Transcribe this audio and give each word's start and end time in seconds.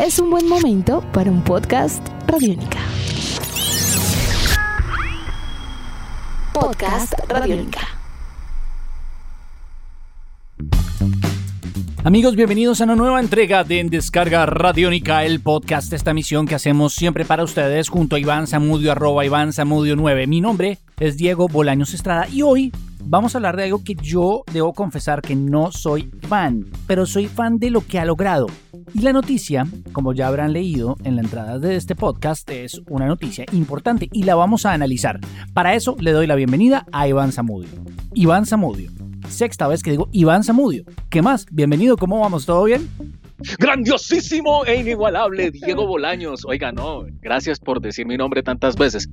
es 0.00 0.18
un 0.18 0.30
buen 0.30 0.48
momento 0.48 1.04
para 1.12 1.30
un 1.30 1.42
podcast 1.44 2.06
Radiónica. 2.26 2.78
Podcast 6.54 7.12
Radiónica. 7.28 7.80
Amigos, 12.02 12.34
bienvenidos 12.34 12.80
a 12.80 12.84
una 12.84 12.96
nueva 12.96 13.20
entrega 13.20 13.62
de 13.62 13.80
En 13.80 13.90
Descarga 13.90 14.46
Radiónica, 14.46 15.26
el 15.26 15.40
podcast, 15.40 15.92
esta 15.92 16.14
misión 16.14 16.46
que 16.46 16.54
hacemos 16.54 16.94
siempre 16.94 17.26
para 17.26 17.44
ustedes 17.44 17.90
junto 17.90 18.16
a 18.16 18.18
Iván 18.18 18.46
Zamudio, 18.46 18.92
arroba 18.92 19.26
Iván 19.26 19.52
Zamudio 19.52 19.96
9. 19.96 20.26
Mi 20.26 20.40
nombre 20.40 20.78
es 20.98 21.18
Diego 21.18 21.46
Bolaños 21.46 21.92
Estrada 21.92 22.26
y 22.26 22.40
hoy 22.40 22.72
vamos 23.02 23.34
a 23.34 23.38
hablar 23.38 23.56
de 23.56 23.64
algo 23.64 23.82
que 23.84 23.94
yo 23.94 24.42
debo 24.52 24.72
confesar 24.72 25.22
que 25.22 25.36
no 25.36 25.72
soy 25.72 26.10
fan, 26.28 26.66
pero 26.86 27.06
soy 27.06 27.26
fan 27.26 27.58
de 27.58 27.70
lo 27.70 27.86
que 27.86 27.98
ha 27.98 28.04
logrado. 28.04 28.46
Y 28.94 29.00
la 29.00 29.12
noticia, 29.12 29.66
como 29.92 30.12
ya 30.12 30.28
habrán 30.28 30.52
leído 30.52 30.96
en 31.04 31.16
la 31.16 31.22
entrada 31.22 31.58
de 31.58 31.76
este 31.76 31.94
podcast, 31.94 32.48
es 32.50 32.80
una 32.88 33.06
noticia 33.06 33.44
importante 33.52 34.08
y 34.12 34.24
la 34.24 34.34
vamos 34.34 34.66
a 34.66 34.72
analizar. 34.72 35.20
Para 35.54 35.74
eso 35.74 35.96
le 35.98 36.12
doy 36.12 36.26
la 36.26 36.34
bienvenida 36.34 36.86
a 36.92 37.06
Iván 37.06 37.32
Zamudio. 37.32 37.70
Iván 38.14 38.46
Zamudio 38.46 38.90
sexta 39.30 39.68
vez 39.68 39.82
que 39.82 39.92
digo 39.92 40.08
Iván 40.12 40.44
Zamudio. 40.44 40.84
¿Qué 41.08 41.22
más? 41.22 41.46
Bienvenido, 41.50 41.96
¿cómo 41.96 42.20
vamos? 42.20 42.46
¿Todo 42.46 42.64
bien? 42.64 42.88
Grandiosísimo 43.58 44.64
e 44.64 44.76
inigualable 44.76 45.50
Diego 45.50 45.86
Bolaños. 45.86 46.44
Oiga, 46.44 46.72
no, 46.72 47.04
gracias 47.20 47.58
por 47.58 47.80
decir 47.80 48.06
mi 48.06 48.16
nombre 48.16 48.42
tantas 48.42 48.76
veces. 48.76 49.08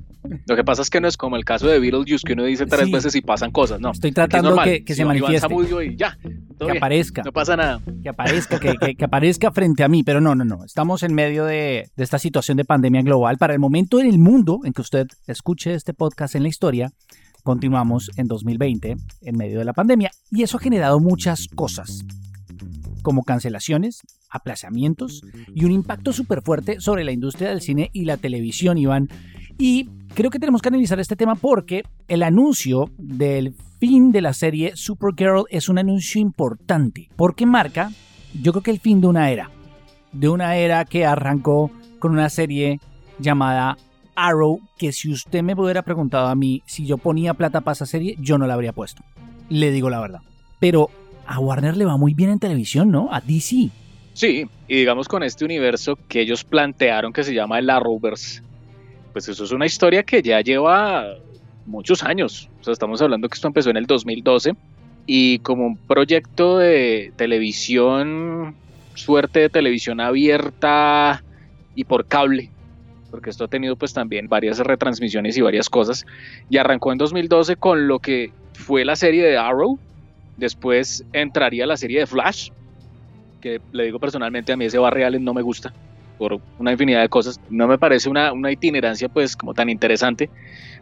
Lo 0.48 0.55
que 0.55 0.63
pasa 0.63 0.81
es 0.81 0.90
que 0.90 1.02
no 1.02 1.08
es 1.08 1.17
como 1.17 1.36
el 1.36 1.45
caso 1.45 1.67
de 1.67 1.80
Beetlejuice 1.80 2.26
que 2.26 2.34
uno 2.34 2.44
dice 2.44 2.66
tres 2.66 2.91
veces 2.91 3.16
y 3.16 3.22
pasan 3.22 3.52
cosas, 3.52 3.80
no. 3.80 3.91
Estoy 3.91 4.12
tratando 4.12 4.58
que, 4.63 4.84
que 4.84 4.95
se 4.95 5.05
manifieste. 5.05 5.48
Y 5.86 5.95
ya. 5.95 6.17
Que 6.59 6.77
aparezca. 6.77 7.22
No 7.23 7.31
pasa 7.31 7.55
nada. 7.55 7.81
Que 8.02 8.09
aparezca, 8.09 8.59
que, 8.59 8.95
que, 8.95 9.05
aparezca 9.05 9.52
frente 9.52 9.84
a 9.84 9.88
mí. 9.88 10.03
Pero 10.03 10.22
no, 10.22 10.36
no, 10.36 10.44
no. 10.44 10.64
Estamos 10.66 11.03
en 11.03 11.14
medio 11.14 11.45
de, 11.45 11.89
de 11.95 12.03
esta 12.03 12.20
situación 12.20 12.58
de 12.58 12.66
pandemia 12.66 13.02
global. 13.02 13.38
Para 13.38 13.53
el 13.53 13.59
momento 13.59 14.00
en 14.00 14.08
el 14.08 14.17
mundo 14.17 14.59
en 14.64 14.73
que 14.73 14.81
usted 14.81 15.08
escuche 15.28 15.73
este 15.73 15.94
podcast 15.94 16.36
en 16.36 16.44
la 16.44 16.50
historia, 16.50 16.91
Continuamos 17.47 18.12
en 18.17 18.28
2020 18.28 18.97
en 19.22 19.38
medio 19.38 19.59
de 19.59 19.64
la 19.64 19.72
pandemia 19.72 20.12
y 20.30 20.44
eso 20.44 20.58
ha 20.58 20.59
generado 20.59 21.00
muchas 21.00 21.47
cosas, 21.47 22.03
como 23.02 23.23
cancelaciones, 23.23 24.02
aplazamientos 24.30 25.22
y 25.53 25.66
un 25.66 25.72
impacto 25.72 26.14
súper 26.14 26.42
fuerte 26.42 26.80
sobre 26.80 27.03
la 27.03 27.11
industria 27.11 27.50
del 27.50 27.61
cine 27.61 27.89
y 27.94 28.06
la 28.06 28.17
televisión, 28.17 28.78
Iván. 28.78 29.09
Y 29.58 29.89
creo 30.14 30.30
que 30.30 30.39
tenemos 30.39 30.61
que 30.61 30.69
analizar 30.69 31.00
este 31.00 31.16
tema 31.16 31.36
porque 31.36 31.84
el 32.08 32.23
anuncio 32.23 32.92
del 32.97 33.53
fin 33.80 34.11
de 34.11 34.22
la 34.22 34.34
serie 34.34 34.75
Supergirl 34.75 35.45
es 35.50 35.69
un 35.69 35.78
anuncio 35.78 36.22
importante, 36.22 37.09
porque 37.16 37.45
marca, 37.45 37.92
yo 38.42 38.52
creo 38.52 38.64
que 38.64 38.72
el 38.72 38.80
fin 38.80 39.02
de 39.02 39.08
una 39.08 39.31
era, 39.31 39.52
de 40.11 40.30
una 40.30 40.58
era 40.58 40.86
que 40.86 41.06
arrancó 41.06 41.72
con 42.00 42.12
una 42.12 42.30
serie 42.30 42.80
llamada 43.19 43.78
Arrow 44.16 44.59
que 44.78 44.91
si 44.91 45.12
usted 45.12 45.44
me 45.44 45.53
hubiera 45.53 45.84
preguntado 45.84 46.28
a 46.28 46.36
mí 46.36 46.64
si 46.66 46.86
yo 46.86 46.97
ponía 46.97 47.36
plata 47.36 47.62
para 47.62 47.73
esa 47.73 47.86
serie, 47.86 48.16
yo 48.19 48.38
no 48.38 48.47
la 48.47 48.56
habría 48.56 48.73
puesto. 48.73 49.03
Le 49.50 49.72
digo 49.72 49.89
la 49.89 50.00
verdad. 50.00 50.22
Pero 50.59 50.89
a 51.25 51.39
Warner 51.39 51.78
le 51.78 51.86
va 51.86 51.97
muy 51.97 52.14
bien 52.14 52.31
en 52.31 52.39
televisión, 52.39 52.89
¿no? 52.89 53.09
A 53.12 53.22
DC. 53.22 53.69
Sí, 54.17 54.47
y 54.67 54.77
digamos 54.77 55.07
con 55.07 55.21
este 55.21 55.45
universo 55.45 55.95
que 56.07 56.21
ellos 56.21 56.43
plantearon 56.43 57.13
que 57.13 57.23
se 57.23 57.35
llama 57.35 57.59
el 57.59 57.69
Arrowverse, 57.69 58.41
pues 59.13 59.29
eso 59.29 59.43
es 59.43 59.51
una 59.51 59.67
historia 59.67 60.01
que 60.01 60.23
ya 60.23 60.41
lleva 60.41 61.05
muchos 61.67 62.01
años. 62.01 62.49
O 62.59 62.63
sea, 62.63 62.73
estamos 62.73 62.99
hablando 62.99 63.29
que 63.29 63.35
esto 63.35 63.45
empezó 63.45 63.69
en 63.69 63.77
el 63.77 63.85
2012 63.85 64.55
y 65.05 65.38
como 65.38 65.67
un 65.67 65.77
proyecto 65.77 66.57
de 66.57 67.13
televisión, 67.15 68.55
suerte 68.95 69.41
de 69.41 69.49
televisión 69.49 70.01
abierta 70.01 71.23
y 71.75 71.83
por 71.83 72.07
cable, 72.07 72.49
porque 73.11 73.29
esto 73.29 73.43
ha 73.43 73.47
tenido 73.47 73.75
pues 73.75 73.93
también 73.93 74.27
varias 74.27 74.57
retransmisiones 74.57 75.38
y 75.38 75.41
varias 75.41 75.69
cosas, 75.69 76.07
y 76.49 76.57
arrancó 76.57 76.91
en 76.91 76.97
2012 76.97 77.57
con 77.57 77.88
lo 77.88 78.00
que 78.00 78.31
fue 78.53 78.83
la 78.83 78.95
serie 78.95 79.23
de 79.23 79.38
Arrow, 79.38 79.77
después 80.38 81.06
entraría 81.13 81.67
la 81.67 81.77
serie 81.77 82.00
de 82.00 82.07
Flash, 82.07 82.50
que 83.40 83.62
le 83.72 83.86
digo 83.86 84.00
personalmente 84.00 84.52
a 84.52 84.58
mí 84.58 84.66
ese 84.66 84.78
Barry 84.78 85.03
Allen 85.03 85.24
no 85.24 85.34
me 85.34 85.42
gusta, 85.42 85.74
por 86.18 86.40
una 86.58 86.72
infinidad 86.72 87.02
de 87.02 87.09
cosas, 87.09 87.40
no 87.50 87.68
me 87.68 87.78
parece 87.78 88.09
una, 88.09 88.34
una 88.34 88.52
itinerancia 88.52 89.09
pues 89.09 89.36
como 89.36 89.53
tan 89.53 89.70
interesante, 89.70 90.30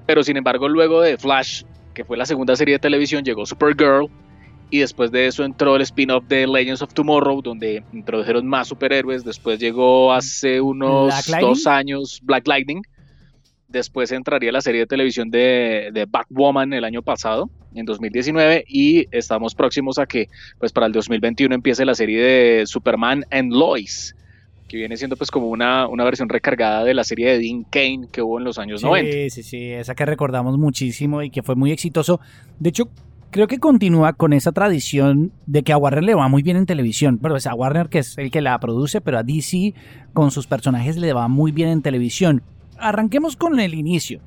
pero 0.06 0.24
sin 0.24 0.38
embargo 0.38 0.70
luego 0.70 1.02
de 1.02 1.18
Flash, 1.18 1.64
que 1.94 2.04
fue 2.04 2.18
la 2.18 2.26
segunda 2.26 2.56
serie 2.56 2.76
de 2.76 2.80
televisión, 2.80 3.24
llegó 3.24 3.46
Supergirl, 3.46 4.10
y 4.70 4.80
después 4.80 5.12
de 5.12 5.28
eso 5.28 5.44
entró 5.44 5.76
el 5.76 5.84
spin-off 5.84 6.26
de 6.28 6.48
Legends 6.48 6.82
of 6.82 6.94
Tomorrow, 6.94 7.42
donde 7.42 7.84
introdujeron 7.94 8.48
más 8.48 8.68
superhéroes. 8.68 9.24
Después 9.24 9.60
llegó 9.60 10.12
hace 10.12 10.60
unos 10.60 11.14
dos 11.40 11.68
años 11.68 12.20
Black 12.24 12.48
Lightning. 12.48 12.82
Después 13.68 14.12
entraría 14.12 14.52
la 14.52 14.62
serie 14.62 14.82
de 14.82 14.88
televisión 14.88 15.30
de, 15.30 15.92
de 15.94 16.06
Batwoman 16.06 16.74
el 16.74 16.84
año 16.84 17.02
pasado, 17.02 17.50
en 17.80 17.86
2019, 17.86 18.66
y 18.68 19.08
estamos 19.12 19.56
próximos 19.56 20.00
a 20.00 20.06
que 20.06 20.30
pues 20.60 20.72
para 20.72 20.88
el 20.88 20.94
2021 20.94 21.54
empiece 21.54 21.86
la 21.86 21.96
serie 21.96 22.22
de 22.22 22.66
Superman 22.66 23.26
and 23.32 23.52
Lois, 23.52 24.16
que 24.68 24.78
viene 24.78 24.98
siendo 24.98 25.16
pues 25.16 25.32
como 25.32 25.48
una, 25.48 25.88
una 25.88 26.04
versión 26.04 26.30
recargada 26.30 26.84
de 26.84 26.94
la 26.94 27.04
serie 27.04 27.32
de 27.32 27.40
Dean 27.40 27.64
Kane 27.64 28.08
que 28.12 28.22
hubo 28.22 28.40
en 28.40 28.46
los 28.46 28.58
años 28.58 28.84
90. 28.84 29.12
Sí, 29.12 29.30
sí, 29.30 29.44
sí, 29.44 29.72
esa 29.72 29.96
que 29.96 30.06
recordamos 30.06 30.58
muchísimo 30.58 31.22
y 31.22 31.30
que 31.30 31.44
fue 31.44 31.56
muy 31.56 31.72
exitoso. 31.72 32.20
De 32.60 32.70
hecho, 32.70 32.90
creo 33.36 33.48
que 33.48 33.60
continúa 33.60 34.14
con 34.14 34.32
esa 34.32 34.54
tradición 34.54 35.34
de 35.46 35.64
que 35.64 35.74
a 35.74 35.78
Warner 35.78 36.06
le 36.06 36.16
va 36.16 36.30
muy 36.30 36.42
bien 36.42 36.56
en 36.56 36.66
televisión. 36.66 37.20
Pero 37.22 37.36
es 37.36 37.46
a 37.48 37.54
Warner 37.54 37.90
que 37.90 38.00
es 38.00 38.18
el 38.18 38.32
que 38.32 38.40
la 38.40 38.58
produce, 38.60 39.02
pero 39.02 39.20
a 39.20 39.24
DC 39.24 39.74
con 40.14 40.32
sus 40.32 40.48
personajes 40.48 40.96
le 40.96 41.12
va 41.12 41.28
muy 41.28 41.52
bien 41.52 41.68
en 41.68 41.82
televisión. 41.82 42.44
Arranquemos 42.78 43.36
con 43.36 43.60
el 43.60 43.74
inicio. 43.74 44.22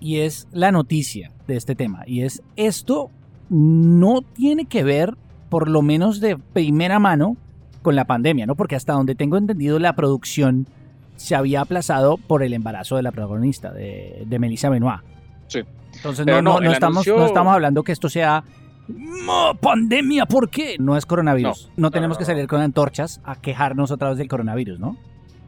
Y 0.00 0.20
es 0.20 0.48
la 0.52 0.72
noticia 0.72 1.30
de 1.46 1.56
este 1.56 1.74
tema. 1.74 2.02
Y 2.06 2.22
es 2.22 2.42
esto 2.56 3.10
no 3.50 4.22
tiene 4.22 4.64
que 4.64 4.82
ver, 4.82 5.16
por 5.48 5.68
lo 5.68 5.82
menos 5.82 6.20
de 6.20 6.36
primera 6.36 6.98
mano, 6.98 7.36
con 7.82 7.96
la 7.96 8.04
pandemia, 8.04 8.46
¿no? 8.46 8.54
Porque 8.54 8.76
hasta 8.76 8.92
donde 8.92 9.14
tengo 9.14 9.36
entendido 9.36 9.78
la 9.78 9.94
producción 9.94 10.66
se 11.16 11.34
había 11.34 11.60
aplazado 11.60 12.16
por 12.16 12.42
el 12.42 12.52
embarazo 12.54 12.96
de 12.96 13.02
la 13.02 13.12
protagonista, 13.12 13.72
de, 13.72 14.24
de 14.26 14.38
Melissa 14.38 14.70
Benoit. 14.70 15.00
Sí. 15.48 15.60
Entonces 15.94 16.24
no, 16.24 16.40
no, 16.40 16.60
estamos, 16.70 17.06
no 17.06 17.26
estamos 17.26 17.52
hablando 17.52 17.82
que 17.82 17.92
esto 17.92 18.08
sea 18.08 18.44
pandemia, 19.60 20.26
¿por 20.26 20.48
qué? 20.48 20.76
No 20.78 20.96
es 20.96 21.06
coronavirus. 21.06 21.70
No, 21.76 21.90
tenemos 21.90 22.18
que 22.18 22.24
salir 22.24 22.46
con 22.46 22.60
antorchas 22.60 23.20
a 23.24 23.36
quejarnos 23.36 23.90
otra 23.90 24.08
vez 24.08 24.18
del 24.18 24.28
coronavirus, 24.28 24.78
¿no? 24.78 24.96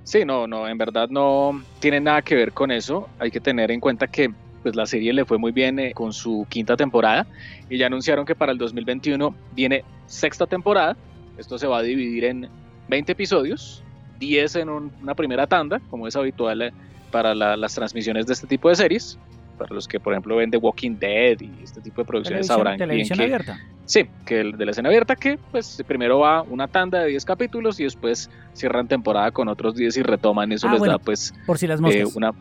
Sí, 0.04 0.24
no, 0.24 0.46
no, 0.46 0.68
en 0.68 0.78
verdad 0.78 1.08
no 1.08 1.62
tiene 1.78 2.00
nada 2.00 2.22
que 2.22 2.34
ver 2.34 2.52
con 2.52 2.70
eso. 2.70 3.08
Hay 3.18 3.30
que 3.30 3.40
tener 3.40 3.70
en 3.70 3.80
cuenta 3.80 4.08
que 4.08 4.32
pues 4.62 4.76
la 4.76 4.86
serie 4.86 5.12
le 5.12 5.24
fue 5.24 5.38
muy 5.38 5.52
bien 5.52 5.78
eh, 5.78 5.92
con 5.92 6.12
su 6.12 6.46
quinta 6.48 6.76
temporada 6.76 7.26
y 7.68 7.78
ya 7.78 7.86
anunciaron 7.86 8.24
que 8.24 8.34
para 8.34 8.52
el 8.52 8.58
2021 8.58 9.34
viene 9.54 9.84
sexta 10.06 10.46
temporada. 10.46 10.96
Esto 11.38 11.58
se 11.58 11.66
va 11.66 11.78
a 11.78 11.82
dividir 11.82 12.24
en 12.24 12.48
20 12.88 13.12
episodios, 13.12 13.82
10 14.18 14.56
en 14.56 14.68
una 14.68 15.14
primera 15.14 15.46
tanda, 15.46 15.80
como 15.90 16.06
es 16.06 16.16
habitual 16.16 16.62
eh, 16.62 16.72
para 17.10 17.34
las 17.34 17.74
transmisiones 17.74 18.26
de 18.26 18.32
este 18.32 18.46
tipo 18.46 18.68
de 18.68 18.76
series 18.76 19.18
para 19.62 19.74
los 19.74 19.86
que 19.86 20.00
por 20.00 20.12
ejemplo 20.12 20.36
ven 20.36 20.50
The 20.50 20.56
Walking 20.56 20.96
Dead 20.98 21.40
y 21.40 21.62
este 21.62 21.80
tipo 21.80 22.02
de 22.02 22.06
producciones 22.06 22.46
sabrán 22.46 22.78
televisión 22.78 23.18
que, 23.18 23.24
abierta. 23.24 23.60
Sí, 23.84 24.06
que 24.24 24.40
el 24.40 24.52
de 24.56 24.64
la 24.64 24.70
escena 24.70 24.88
abierta 24.88 25.16
que 25.16 25.38
pues 25.50 25.82
primero 25.86 26.18
va 26.18 26.42
una 26.42 26.68
tanda 26.68 27.00
de 27.00 27.08
10 27.08 27.24
capítulos 27.24 27.78
y 27.80 27.84
después 27.84 28.30
cierran 28.54 28.88
temporada 28.88 29.30
con 29.30 29.48
otros 29.48 29.74
10 29.74 29.96
y 29.98 30.02
retoman, 30.02 30.52
eso 30.52 30.68
ah, 30.68 30.72
les 30.72 30.82
da 30.82 30.98
pues 30.98 31.34
por 31.46 31.58
si 31.58 31.66
las 31.66 31.80
moscas. 31.80 32.00
Eh, 32.00 32.12
una 32.16 32.32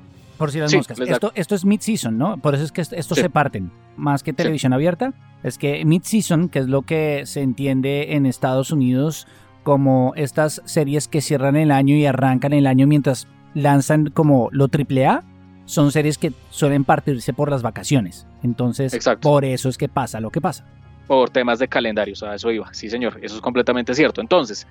por 0.41 0.51
si 0.51 0.57
las 0.57 0.73
moscas. 0.73 0.99
Esto, 0.99 1.31
esto, 1.35 1.53
es 1.53 1.65
mid-season, 1.65 2.17
¿no? 2.17 2.37
Por 2.39 2.55
eso 2.55 2.63
es 2.63 2.71
que 2.71 2.81
estos 2.81 3.15
se 3.15 3.29
parten. 3.29 3.71
Más 3.95 4.23
que 4.23 4.33
televisión 4.33 4.73
abierta, 4.73 5.13
es 5.43 5.59
que 5.59 5.85
mid-season, 5.85 6.49
que 6.49 6.57
es 6.57 6.67
lo 6.67 6.81
que 6.81 7.27
se 7.27 7.43
entiende 7.43 8.15
en 8.15 8.25
Estados 8.25 8.71
Unidos 8.71 9.27
como 9.61 10.13
estas 10.15 10.63
series 10.65 11.07
que 11.07 11.21
cierran 11.21 11.55
el 11.57 11.69
año 11.69 11.93
y 11.95 12.07
arrancan 12.07 12.53
el 12.53 12.65
año 12.65 12.87
mientras 12.87 13.27
lanzan 13.53 14.09
como 14.09 14.49
lo 14.51 14.67
triple 14.67 15.05
A, 15.05 15.23
son 15.65 15.91
series 15.91 16.17
que 16.17 16.33
suelen 16.49 16.85
partirse 16.85 17.33
por 17.33 17.51
las 17.51 17.61
vacaciones. 17.61 18.25
Entonces, 18.41 18.97
por 19.21 19.45
eso 19.45 19.69
es 19.69 19.77
que 19.77 19.89
pasa 19.89 20.19
lo 20.19 20.31
que 20.31 20.41
pasa. 20.41 20.65
Por 21.05 21.29
temas 21.29 21.59
de 21.59 21.67
calendario, 21.67 22.15
a 22.27 22.33
eso 22.33 22.49
iba. 22.49 22.73
Sí, 22.73 22.89
señor, 22.89 23.19
eso 23.21 23.35
es 23.35 23.41
completamente 23.41 23.93
cierto. 23.93 24.21
Entonces, 24.21 24.65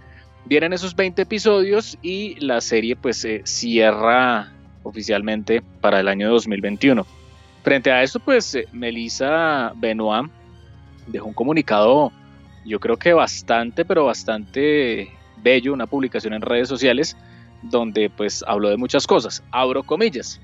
vienen 0.46 0.72
esos 0.72 0.96
20 0.96 1.22
episodios 1.22 1.96
y 2.02 2.34
la 2.44 2.60
serie 2.60 2.96
pues 2.96 3.18
se 3.18 3.42
cierra 3.44 4.50
oficialmente 4.82 5.62
para 5.80 6.00
el 6.00 6.08
año 6.08 6.30
2021. 6.30 7.06
Frente 7.62 7.92
a 7.92 8.02
esto, 8.02 8.20
pues 8.20 8.54
eh, 8.54 8.66
Melissa 8.72 9.72
Benoit 9.76 10.30
dejó 11.06 11.26
un 11.26 11.34
comunicado, 11.34 12.12
yo 12.64 12.80
creo 12.80 12.96
que 12.96 13.12
bastante, 13.12 13.84
pero 13.84 14.06
bastante 14.06 15.10
bello, 15.42 15.72
una 15.72 15.86
publicación 15.86 16.34
en 16.34 16.42
redes 16.42 16.68
sociales 16.68 17.16
donde 17.62 18.10
pues 18.10 18.44
habló 18.46 18.70
de 18.70 18.76
muchas 18.76 19.06
cosas. 19.06 19.42
Abro 19.50 19.82
comillas. 19.82 20.40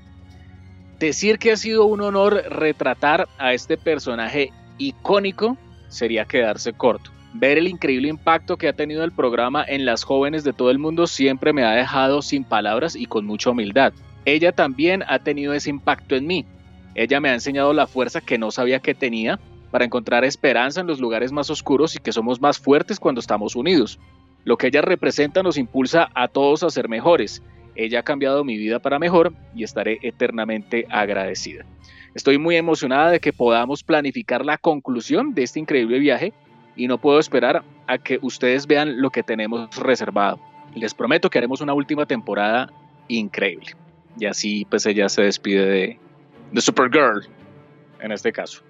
Decir 0.99 1.37
que 1.39 1.51
ha 1.51 1.57
sido 1.57 1.85
un 1.85 2.01
honor 2.01 2.43
retratar 2.49 3.27
a 3.37 3.53
este 3.53 3.77
personaje 3.77 4.51
icónico 4.77 5.57
sería 5.89 6.25
quedarse 6.25 6.73
corto. 6.73 7.11
Ver 7.33 7.57
el 7.57 7.67
increíble 7.67 8.07
impacto 8.07 8.57
que 8.57 8.67
ha 8.67 8.73
tenido 8.73 9.03
el 9.03 9.11
programa 9.11 9.63
en 9.67 9.85
las 9.85 10.03
jóvenes 10.03 10.43
de 10.43 10.53
todo 10.53 10.71
el 10.71 10.79
mundo 10.79 11.05
siempre 11.05 11.53
me 11.53 11.63
ha 11.63 11.71
dejado 11.71 12.21
sin 12.21 12.43
palabras 12.43 12.95
y 12.95 13.05
con 13.05 13.25
mucha 13.25 13.51
humildad. 13.51 13.93
Ella 14.27 14.51
también 14.51 15.05
ha 15.07 15.19
tenido 15.19 15.53
ese 15.53 15.69
impacto 15.69 16.13
en 16.17 16.27
mí. 16.27 16.45
Ella 16.95 17.21
me 17.21 17.29
ha 17.29 17.33
enseñado 17.33 17.71
la 17.71 17.87
fuerza 17.87 18.19
que 18.19 18.37
no 18.37 18.51
sabía 18.51 18.81
que 18.81 18.93
tenía 18.93 19.39
para 19.71 19.85
encontrar 19.85 20.25
esperanza 20.25 20.81
en 20.81 20.87
los 20.87 20.99
lugares 20.99 21.31
más 21.31 21.49
oscuros 21.49 21.95
y 21.95 21.99
que 21.99 22.11
somos 22.11 22.41
más 22.41 22.59
fuertes 22.59 22.99
cuando 22.99 23.21
estamos 23.21 23.55
unidos. 23.55 23.99
Lo 24.43 24.57
que 24.57 24.67
ella 24.67 24.81
representa 24.81 25.43
nos 25.43 25.57
impulsa 25.57 26.09
a 26.13 26.27
todos 26.27 26.63
a 26.63 26.69
ser 26.69 26.89
mejores. 26.89 27.41
Ella 27.77 28.01
ha 28.01 28.03
cambiado 28.03 28.43
mi 28.43 28.57
vida 28.57 28.79
para 28.79 28.99
mejor 28.99 29.31
y 29.55 29.63
estaré 29.63 29.97
eternamente 30.01 30.85
agradecida. 30.89 31.65
Estoy 32.13 32.37
muy 32.37 32.57
emocionada 32.57 33.11
de 33.11 33.21
que 33.21 33.31
podamos 33.31 33.81
planificar 33.81 34.43
la 34.43 34.57
conclusión 34.57 35.35
de 35.35 35.43
este 35.43 35.61
increíble 35.61 35.99
viaje 35.99 36.33
y 36.75 36.87
no 36.87 36.97
puedo 36.97 37.19
esperar 37.19 37.63
a 37.87 37.97
que 37.97 38.19
ustedes 38.21 38.67
vean 38.67 39.01
lo 39.01 39.09
que 39.09 39.23
tenemos 39.23 39.73
reservado. 39.77 40.37
Les 40.75 40.93
prometo 40.93 41.29
que 41.29 41.37
haremos 41.37 41.61
una 41.61 41.73
última 41.73 42.05
temporada 42.05 42.73
increíble. 43.07 43.86
Y 44.19 44.25
así 44.25 44.65
pues 44.69 44.85
ella 44.85 45.09
se 45.09 45.23
despide 45.23 45.65
de, 45.65 45.99
de 46.51 46.61
Supergirl 46.61 47.27
en 48.01 48.11
este 48.11 48.31
caso. 48.31 48.61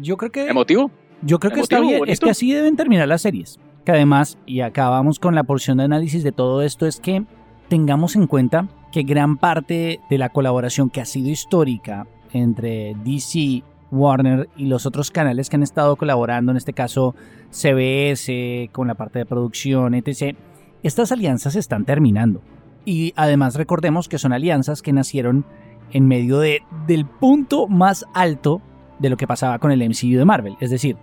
Yo 0.00 0.16
creo 0.16 0.30
que... 0.30 0.48
¿Emotivo? 0.48 0.90
Yo 1.22 1.38
creo 1.40 1.52
que 1.52 1.60
está 1.60 1.80
bien. 1.80 2.02
Es 2.06 2.20
que 2.20 2.30
así 2.30 2.52
deben 2.52 2.76
terminar 2.76 3.08
las 3.08 3.22
series. 3.22 3.58
Que 3.84 3.92
además, 3.92 4.38
y 4.46 4.60
acabamos 4.60 5.18
con 5.18 5.34
la 5.34 5.44
porción 5.44 5.78
de 5.78 5.84
análisis 5.84 6.22
de 6.22 6.32
todo 6.32 6.62
esto, 6.62 6.86
es 6.86 7.00
que 7.00 7.24
tengamos 7.68 8.16
en 8.16 8.26
cuenta 8.26 8.68
que 8.92 9.02
gran 9.02 9.36
parte 9.36 10.00
de 10.08 10.18
la 10.18 10.30
colaboración 10.30 10.90
que 10.90 11.00
ha 11.00 11.04
sido 11.04 11.28
histórica 11.28 12.06
entre 12.32 12.94
DC, 13.04 13.62
Warner 13.90 14.48
y 14.56 14.66
los 14.66 14.86
otros 14.86 15.10
canales 15.10 15.48
que 15.48 15.56
han 15.56 15.62
estado 15.62 15.96
colaborando, 15.96 16.52
en 16.52 16.58
este 16.58 16.72
caso 16.72 17.14
CBS, 17.50 18.68
con 18.72 18.86
la 18.86 18.94
parte 18.94 19.20
de 19.20 19.26
producción, 19.26 19.94
etc., 19.94 20.36
estas 20.82 21.10
alianzas 21.10 21.56
están 21.56 21.84
terminando. 21.84 22.40
Y 22.88 23.12
además 23.16 23.54
recordemos 23.54 24.08
que 24.08 24.16
son 24.16 24.32
alianzas 24.32 24.80
que 24.80 24.94
nacieron 24.94 25.44
en 25.92 26.08
medio 26.08 26.38
de, 26.38 26.62
del 26.86 27.04
punto 27.04 27.66
más 27.66 28.06
alto 28.14 28.62
de 28.98 29.10
lo 29.10 29.18
que 29.18 29.26
pasaba 29.26 29.58
con 29.58 29.70
el 29.70 29.86
MCU 29.86 30.16
de 30.16 30.24
Marvel. 30.24 30.56
Es 30.58 30.70
decir, 30.70 30.96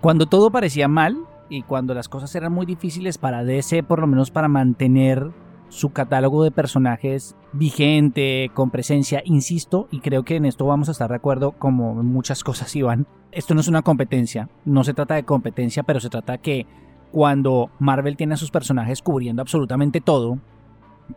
cuando 0.00 0.26
todo 0.26 0.52
parecía 0.52 0.86
mal 0.86 1.16
y 1.48 1.62
cuando 1.62 1.94
las 1.94 2.08
cosas 2.08 2.32
eran 2.36 2.52
muy 2.52 2.64
difíciles 2.64 3.18
para 3.18 3.42
DC, 3.42 3.82
por 3.82 3.98
lo 3.98 4.06
menos 4.06 4.30
para 4.30 4.46
mantener 4.46 5.32
su 5.68 5.90
catálogo 5.90 6.44
de 6.44 6.52
personajes 6.52 7.34
vigente, 7.52 8.52
con 8.54 8.70
presencia, 8.70 9.20
insisto, 9.24 9.88
y 9.90 9.98
creo 9.98 10.22
que 10.22 10.36
en 10.36 10.44
esto 10.44 10.64
vamos 10.64 10.88
a 10.88 10.92
estar 10.92 11.10
de 11.10 11.16
acuerdo 11.16 11.50
como 11.58 12.04
muchas 12.04 12.44
cosas 12.44 12.76
iban. 12.76 13.08
Esto 13.32 13.52
no 13.52 13.62
es 13.62 13.66
una 13.66 13.82
competencia, 13.82 14.48
no 14.64 14.84
se 14.84 14.94
trata 14.94 15.16
de 15.16 15.24
competencia, 15.24 15.82
pero 15.82 15.98
se 15.98 16.08
trata 16.08 16.38
que 16.38 16.68
cuando 17.10 17.72
Marvel 17.80 18.16
tiene 18.16 18.34
a 18.34 18.36
sus 18.36 18.52
personajes 18.52 19.02
cubriendo 19.02 19.42
absolutamente 19.42 20.00
todo, 20.00 20.38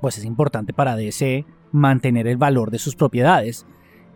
pues 0.01 0.17
es 0.17 0.25
importante 0.25 0.73
para 0.73 0.95
DC 0.95 1.45
mantener 1.71 2.27
el 2.27 2.37
valor 2.37 2.71
de 2.71 2.79
sus 2.79 2.95
propiedades. 2.95 3.65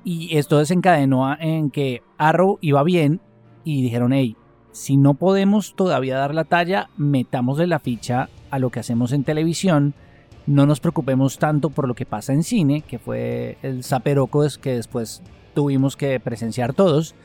Y 0.04 0.38
esto 0.38 0.60
desencadenó 0.60 1.36
en 1.40 1.70
que 1.70 2.02
Arrow 2.18 2.58
iba 2.62 2.84
bien 2.84 3.22
y 3.64 3.82
dijeron, 3.82 4.14
hey, 4.14 4.36
si 4.72 4.98
no 4.98 5.14
podemos 5.14 5.76
todavía 5.76 6.18
dar 6.18 6.34
la 6.34 6.44
talla, 6.44 6.90
metámosle 6.98 7.68
la 7.68 7.80
ficha 7.80 8.30
a 8.50 8.60
lo 8.60 8.70
que 8.70 8.80
hacemos 8.80 9.12
en 9.12 9.24
televisión. 9.24 9.94
No 10.46 10.66
nos 10.66 10.80
preocupemos 10.80 11.38
tanto 11.38 11.70
por 11.70 11.88
lo 11.88 11.94
que 11.94 12.06
pasa 12.06 12.34
en 12.34 12.44
cine, 12.44 12.82
que 12.82 13.00
fue 13.00 13.58
el 13.62 13.84
zaperoco 13.84 14.46
que 14.62 14.76
después 14.76 15.22
tuvimos 15.54 15.96
que 15.96 16.20
presenciar 16.20 16.74
todos. 16.74 17.16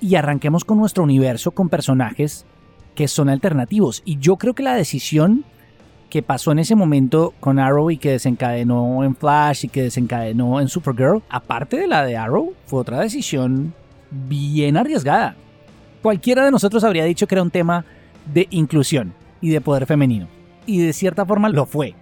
Y 0.00 0.14
arranquemos 0.14 0.64
con 0.64 0.78
nuestro 0.78 1.04
universo 1.04 1.52
con 1.52 1.68
personajes 1.68 2.46
que 2.94 3.06
son 3.08 3.28
alternativos. 3.28 4.02
Y 4.04 4.18
yo 4.18 4.36
creo 4.36 4.54
que 4.54 4.62
la 4.62 4.74
decisión 4.74 5.44
que 6.10 6.22
pasó 6.22 6.52
en 6.52 6.58
ese 6.58 6.74
momento 6.74 7.32
con 7.40 7.58
Arrow 7.58 7.90
y 7.90 7.96
que 7.96 8.10
desencadenó 8.10 9.04
en 9.04 9.14
Flash 9.14 9.64
y 9.64 9.68
que 9.68 9.84
desencadenó 9.84 10.60
en 10.60 10.68
Supergirl, 10.68 11.22
aparte 11.30 11.78
de 11.78 11.86
la 11.86 12.04
de 12.04 12.16
Arrow, 12.16 12.52
fue 12.66 12.80
otra 12.80 13.00
decisión 13.00 13.72
bien 14.10 14.76
arriesgada. 14.76 15.36
Cualquiera 16.02 16.44
de 16.44 16.50
nosotros 16.50 16.82
habría 16.84 17.04
dicho 17.04 17.26
que 17.26 17.36
era 17.36 17.42
un 17.42 17.50
tema 17.50 17.84
de 18.32 18.48
inclusión 18.50 19.14
y 19.40 19.50
de 19.50 19.60
poder 19.60 19.86
femenino. 19.86 20.26
Y 20.66 20.84
de 20.84 20.92
cierta 20.92 21.24
forma 21.24 21.48
lo 21.48 21.64
fue. 21.64 21.94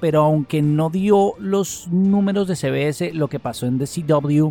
Pero 0.00 0.22
aunque 0.22 0.60
no 0.60 0.90
dio 0.90 1.32
los 1.38 1.88
números 1.88 2.46
de 2.46 2.56
CBS, 2.56 3.12
lo 3.14 3.28
que 3.28 3.40
pasó 3.40 3.66
en 3.66 3.78
The 3.78 3.86
CW 3.86 4.50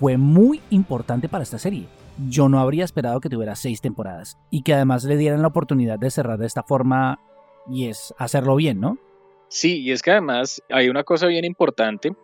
fue 0.00 0.16
muy 0.16 0.62
importante 0.70 1.28
para 1.28 1.44
esta 1.44 1.58
serie. 1.58 1.86
Yo 2.28 2.48
no 2.48 2.60
habría 2.60 2.84
esperado 2.84 3.20
que 3.20 3.28
tuviera 3.28 3.56
seis 3.56 3.80
temporadas 3.80 4.38
y 4.50 4.62
que 4.62 4.72
además 4.72 5.04
le 5.04 5.16
dieran 5.16 5.42
la 5.42 5.48
oportunidad 5.48 5.98
de 5.98 6.10
cerrar 6.10 6.38
de 6.38 6.46
esta 6.46 6.62
forma 6.62 7.18
y 7.68 7.88
es 7.88 8.14
hacerlo 8.18 8.56
bien, 8.56 8.80
¿no? 8.80 8.98
Sí, 9.48 9.82
y 9.82 9.92
es 9.92 10.02
que 10.02 10.10
además 10.10 10.62
hay 10.70 10.88
una 10.88 11.04
cosa 11.04 11.26
bien 11.26 11.44
importante 11.44 12.14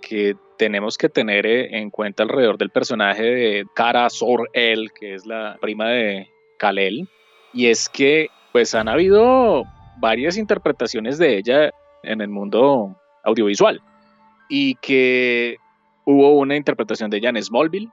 que 0.00 0.36
tenemos 0.58 0.98
que 0.98 1.08
tener 1.08 1.46
eh, 1.46 1.78
en 1.78 1.90
cuenta 1.90 2.22
alrededor 2.22 2.58
del 2.58 2.70
personaje 2.70 3.22
de 3.22 3.66
Kara 3.74 4.08
Sor-El, 4.10 4.92
que 4.92 5.14
es 5.14 5.26
la 5.26 5.56
prima 5.60 5.88
de 5.88 6.28
Kalel, 6.58 7.08
y 7.52 7.66
es 7.66 7.88
que 7.88 8.28
pues 8.52 8.74
han 8.74 8.88
habido 8.88 9.64
varias 9.98 10.36
interpretaciones 10.36 11.18
de 11.18 11.38
ella 11.38 11.70
en 12.02 12.20
el 12.20 12.28
mundo 12.28 12.96
audiovisual 13.24 13.80
y 14.48 14.76
que 14.76 15.56
hubo 16.04 16.38
una 16.38 16.56
interpretación 16.56 17.10
de 17.10 17.16
ella 17.16 17.30
en 17.30 17.42
Smallville, 17.42 17.90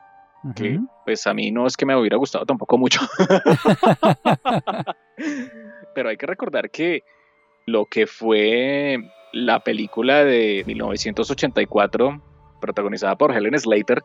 que 0.56 0.80
pues 1.06 1.28
a 1.28 1.34
mí 1.34 1.52
no 1.52 1.68
es 1.68 1.78
que 1.78 1.86
me 1.86 1.96
hubiera 1.96 2.18
gustado 2.18 2.46
tampoco 2.46 2.78
mucho. 2.78 3.00
Pero 5.96 6.10
hay 6.10 6.18
que 6.18 6.26
recordar 6.26 6.70
que 6.70 7.04
lo 7.66 7.86
que 7.86 8.08
fue 8.08 8.98
la 9.34 9.62
película 9.62 10.24
de 10.24 10.64
1984, 10.66 12.22
protagonizada 12.60 13.18
por 13.18 13.36
Helen 13.36 13.58
Slater, 13.58 14.04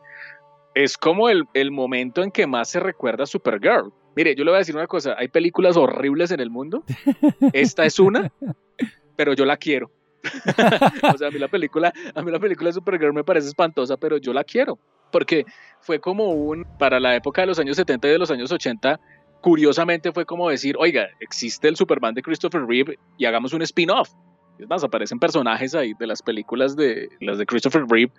es 0.75 0.97
como 0.97 1.29
el, 1.29 1.71
momento 1.71 2.21
en 2.21 2.31
que 2.31 2.45
más 2.45 2.69
se 2.69 2.79
recuerda 2.79 3.23
a 3.23 3.27
Supergirl. 3.27 3.91
Mire, 4.15 4.35
yo 4.35 4.43
le 4.43 4.51
voy 4.51 4.57
a 4.57 4.59
decir 4.59 4.75
una 4.75 4.87
cosa, 4.87 5.15
hay 5.17 5.27
películas 5.27 5.77
horribles 5.77 6.31
en 6.31 6.39
el 6.39 6.49
mundo, 6.49 6.83
esta 7.53 7.85
es 7.85 7.99
una, 7.99 8.31
pero 9.15 9.33
yo 9.33 9.45
la 9.45 9.57
quiero. 9.57 9.91
o 11.13 11.17
sea, 11.17 11.27
a 11.27 11.31
mí 11.31 11.39
la 11.39 11.47
película, 11.47 11.93
a 12.13 12.21
mí 12.21 12.31
la 12.31 12.39
película 12.39 12.69
de 12.69 12.73
Supergirl 12.73 13.13
me 13.13 13.23
parece 13.23 13.47
espantosa, 13.47 13.97
pero 13.97 14.17
yo 14.17 14.33
la 14.33 14.43
quiero, 14.43 14.79
porque 15.11 15.45
fue 15.81 15.99
como 15.99 16.31
un, 16.31 16.65
para 16.77 16.99
la 16.99 17.15
época 17.15 17.41
de 17.41 17.47
los 17.47 17.59
años 17.59 17.77
70 17.77 18.07
y 18.07 18.11
de 18.11 18.17
los 18.17 18.31
años 18.31 18.51
80, 18.51 18.99
curiosamente 19.41 20.11
fue 20.11 20.25
como 20.25 20.49
decir, 20.49 20.75
oiga, 20.77 21.07
existe 21.19 21.67
el 21.67 21.75
Superman 21.75 22.13
de 22.13 22.21
Christopher 22.21 22.65
Reeve 22.65 22.97
y 23.17 23.25
hagamos 23.25 23.53
un 23.53 23.61
spin-off. 23.61 24.09
Es 24.59 24.67
más, 24.67 24.83
aparecen 24.83 25.19
personajes 25.19 25.75
ahí 25.75 25.93
de 25.99 26.07
las 26.07 26.21
películas 26.21 26.75
de 26.75 27.09
las 27.19 27.37
de 27.37 27.45
Christopher 27.45 27.85
Reeve, 27.87 28.11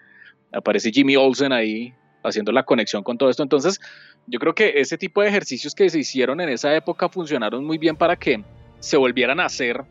aparece 0.52 0.90
Jimmy 0.90 1.16
Olsen 1.16 1.52
ahí 1.52 1.92
haciendo 2.22 2.52
la 2.52 2.62
conexión 2.62 3.02
con 3.02 3.18
todo 3.18 3.30
esto. 3.30 3.42
Entonces, 3.42 3.80
yo 4.26 4.38
creo 4.38 4.54
que 4.54 4.80
ese 4.80 4.98
tipo 4.98 5.22
de 5.22 5.28
ejercicios 5.28 5.74
que 5.74 5.88
se 5.90 5.98
hicieron 5.98 6.40
en 6.40 6.48
esa 6.48 6.74
época 6.74 7.08
funcionaron 7.08 7.64
muy 7.64 7.78
bien 7.78 7.96
para 7.96 8.16
que 8.16 8.42
se 8.80 8.96
volvieran 8.96 9.40
a 9.40 9.46
hacer 9.46 9.84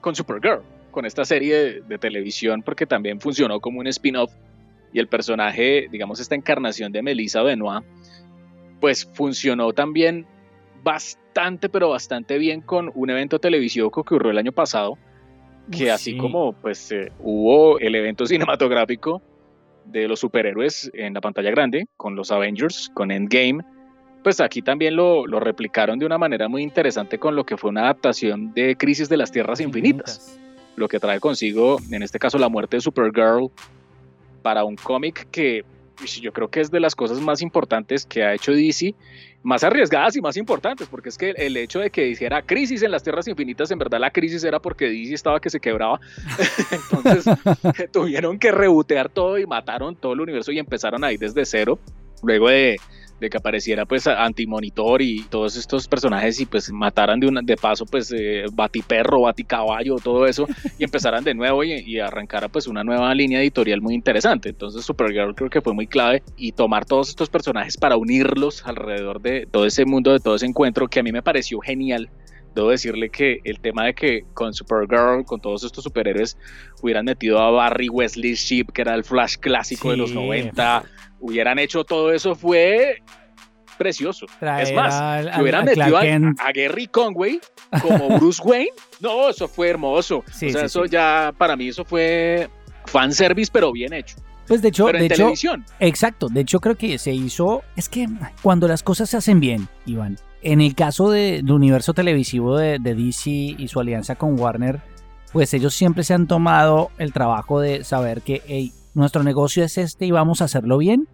con 0.00 0.14
Supergirl, 0.14 0.62
con 0.90 1.04
esta 1.04 1.24
serie 1.24 1.82
de, 1.82 1.98
televisión, 1.98 2.62
porque 2.62 2.86
también 2.86 3.20
funcionó 3.20 3.60
como 3.60 3.80
un 3.80 3.86
spin-off 3.88 4.32
y 4.96 4.98
el 4.98 5.08
personaje, 5.08 5.88
digamos, 5.92 6.20
esta 6.20 6.34
encarnación 6.34 6.90
de 6.90 7.02
Melissa 7.02 7.42
Benoit, 7.42 7.84
pues 8.80 9.04
funcionó 9.04 9.74
también 9.74 10.26
bastante, 10.82 11.68
pero 11.68 11.90
bastante 11.90 12.38
bien 12.38 12.62
con 12.62 12.90
un 12.94 13.10
evento 13.10 13.38
televisivo 13.38 13.90
que 13.90 14.00
ocurrió 14.00 14.30
el 14.30 14.38
año 14.38 14.52
pasado, 14.52 14.96
que 15.70 15.90
así 15.90 16.16
como 16.16 16.54
pues 16.54 16.90
eh, 16.92 17.12
hubo 17.18 17.78
el 17.78 17.94
evento 17.94 18.24
cinematográfico 18.24 19.20
de 19.84 20.08
los 20.08 20.20
superhéroes 20.20 20.90
en 20.94 21.12
la 21.12 21.20
pantalla 21.20 21.50
grande, 21.50 21.88
con 21.98 22.16
los 22.16 22.32
Avengers, 22.32 22.90
con 22.94 23.10
Endgame, 23.10 23.62
pues 24.22 24.40
aquí 24.40 24.62
también 24.62 24.96
lo, 24.96 25.26
lo 25.26 25.40
replicaron 25.40 25.98
de 25.98 26.06
una 26.06 26.16
manera 26.16 26.48
muy 26.48 26.62
interesante 26.62 27.18
con 27.18 27.36
lo 27.36 27.44
que 27.44 27.58
fue 27.58 27.68
una 27.68 27.82
adaptación 27.82 28.54
de 28.54 28.76
Crisis 28.76 29.10
de 29.10 29.18
las 29.18 29.30
Tierras 29.30 29.60
Infinitas, 29.60 30.40
lo 30.74 30.88
que 30.88 30.98
trae 30.98 31.20
consigo, 31.20 31.76
en 31.90 32.02
este 32.02 32.18
caso, 32.18 32.38
la 32.38 32.48
muerte 32.48 32.78
de 32.78 32.80
Supergirl 32.80 33.50
para 34.46 34.62
un 34.62 34.76
cómic 34.76 35.26
que 35.32 35.64
yo 36.20 36.32
creo 36.32 36.46
que 36.46 36.60
es 36.60 36.70
de 36.70 36.78
las 36.78 36.94
cosas 36.94 37.20
más 37.20 37.42
importantes 37.42 38.06
que 38.06 38.22
ha 38.22 38.32
hecho 38.32 38.52
DC, 38.52 38.94
más 39.42 39.64
arriesgadas 39.64 40.14
y 40.14 40.20
más 40.20 40.36
importantes, 40.36 40.86
porque 40.86 41.08
es 41.08 41.18
que 41.18 41.30
el 41.30 41.56
hecho 41.56 41.80
de 41.80 41.90
que 41.90 42.06
hiciera 42.06 42.42
crisis 42.42 42.84
en 42.84 42.92
las 42.92 43.02
Tierras 43.02 43.26
Infinitas, 43.26 43.72
en 43.72 43.80
verdad 43.80 43.98
la 43.98 44.12
crisis 44.12 44.44
era 44.44 44.60
porque 44.60 44.88
DC 44.88 45.14
estaba 45.14 45.40
que 45.40 45.50
se 45.50 45.58
quebraba, 45.58 45.98
entonces 46.70 47.24
tuvieron 47.92 48.38
que 48.38 48.52
rebotear 48.52 49.08
todo 49.08 49.36
y 49.36 49.46
mataron 49.46 49.96
todo 49.96 50.12
el 50.12 50.20
universo 50.20 50.52
y 50.52 50.60
empezaron 50.60 51.02
ahí 51.02 51.16
desde 51.16 51.44
cero, 51.44 51.80
luego 52.22 52.48
de, 52.48 52.76
de 53.20 53.30
que 53.30 53.38
apareciera 53.38 53.86
pues 53.86 54.06
Antimonitor 54.06 55.02
y 55.02 55.22
todos 55.24 55.56
estos 55.56 55.88
personajes 55.88 56.40
y 56.40 56.46
pues 56.46 56.70
mataran 56.70 57.20
de, 57.20 57.26
una, 57.26 57.40
de 57.42 57.56
paso 57.56 57.86
pues 57.86 58.12
eh, 58.16 58.44
Batiperro, 58.52 59.22
Baticaballo, 59.22 59.96
todo 59.96 60.26
eso 60.26 60.46
y 60.78 60.84
empezaran 60.84 61.24
de 61.24 61.34
nuevo 61.34 61.64
y, 61.64 61.72
y, 61.72 61.98
arrancara 61.98 62.48
pues 62.48 62.66
una 62.66 62.84
nueva 62.84 63.14
línea 63.14 63.40
editorial 63.40 63.80
muy 63.80 63.94
interesante. 63.94 64.50
Entonces 64.50 64.84
Supergirl 64.84 65.34
creo 65.34 65.50
que 65.50 65.60
fue 65.60 65.72
muy 65.72 65.86
clave 65.86 66.22
y 66.36 66.52
tomar 66.52 66.84
todos 66.84 67.08
estos 67.08 67.30
personajes 67.30 67.76
para 67.76 67.96
unirlos 67.96 68.66
alrededor 68.66 69.20
de 69.20 69.46
todo 69.50 69.66
ese 69.66 69.84
mundo, 69.84 70.12
de 70.12 70.20
todo 70.20 70.36
ese 70.36 70.46
encuentro 70.46 70.88
que 70.88 71.00
a 71.00 71.02
mí 71.02 71.12
me 71.12 71.22
pareció 71.22 71.60
genial 71.60 72.10
debo 72.56 72.70
decirle 72.70 73.10
que 73.10 73.40
el 73.44 73.60
tema 73.60 73.84
de 73.84 73.94
que 73.94 74.24
con 74.32 74.52
Supergirl, 74.54 75.24
con 75.24 75.40
todos 75.40 75.62
estos 75.62 75.84
superhéroes, 75.84 76.36
hubieran 76.82 77.04
metido 77.04 77.38
a 77.38 77.50
Barry 77.50 77.88
Wesley 77.88 78.34
Ship, 78.34 78.66
que 78.72 78.80
era 78.80 78.94
el 78.94 79.04
Flash 79.04 79.36
clásico 79.36 79.90
de 79.90 79.98
los 79.98 80.12
90, 80.12 80.84
hubieran 81.20 81.58
hecho 81.58 81.84
todo 81.84 82.12
eso 82.12 82.34
fue 82.34 83.02
precioso. 83.76 84.26
es 84.58 84.72
más, 84.72 85.26
que 85.34 85.42
hubieran 85.42 85.64
metido 85.64 85.96
a, 85.96 86.52
Gary 86.52 86.86
Conway 86.86 87.40
como 87.82 88.08
Bruce 88.18 88.42
Wayne. 88.42 88.70
No, 89.00 89.28
eso 89.28 89.48
fue 89.48 89.68
hermoso. 89.68 90.18
o 90.18 90.32
sea, 90.32 90.64
eso 90.64 90.84
ya, 90.86 91.32
para 91.36 91.56
mí, 91.56 91.68
eso 91.68 91.84
fue 91.84 92.48
fanservice, 92.86 93.50
pero 93.52 93.72
bien 93.72 93.92
hecho. 93.92 94.16
Pues 94.46 94.62
de 94.62 94.68
hecho, 94.68 94.86
pero 94.86 94.98
de 94.98 95.06
en 95.06 95.10
televisión. 95.10 95.64
exacto, 95.80 96.28
de 96.28 96.40
hecho 96.40 96.60
creo 96.60 96.76
que 96.76 96.98
se 96.98 97.12
hizo, 97.12 97.62
es 97.74 97.88
que 97.88 98.06
cuando 98.42 98.68
las 98.68 98.84
cosas 98.84 99.10
se 99.10 99.16
hacen 99.16 99.40
bien, 99.40 99.66
Iván, 99.86 100.18
en 100.40 100.60
el 100.60 100.76
caso 100.76 101.10
del 101.10 101.50
universo 101.50 101.94
televisivo 101.94 102.56
de, 102.56 102.78
DC 102.78 103.30
y 103.30 103.68
su 103.68 103.80
alianza 103.80 104.14
con 104.14 104.38
Warner, 104.38 104.80
pues 105.32 105.52
ellos 105.52 105.74
siempre 105.74 106.04
se 106.04 106.14
han 106.14 106.28
tomado 106.28 106.90
el 106.98 107.12
trabajo 107.12 107.60
de 107.60 107.82
saber 107.82 108.22
que 108.22 108.70
nuestro 108.94 109.24
negocio 109.24 109.64
es 109.64 109.78
este 109.78 110.06
y 110.06 110.12
vamos 110.12 110.40
a 110.40 110.44
hacerlo 110.44 110.78
bien. 110.78 111.05